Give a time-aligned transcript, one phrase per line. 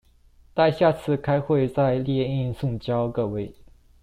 [0.55, 3.53] 待下次開會再列印送交各位